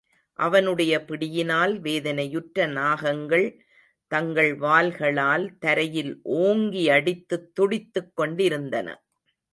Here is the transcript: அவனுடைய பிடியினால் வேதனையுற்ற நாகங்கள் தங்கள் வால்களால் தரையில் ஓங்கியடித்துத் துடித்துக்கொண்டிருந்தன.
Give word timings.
அவனுடைய 0.39 0.93
பிடியினால் 1.05 1.79
வேதனையுற்ற 1.79 2.65
நாகங்கள் 2.67 3.45
தங்கள் 4.11 4.51
வால்களால் 4.57 5.45
தரையில் 5.59 6.13
ஓங்கியடித்துத் 6.37 7.49
துடித்துக்கொண்டிருந்தன. 7.59 8.87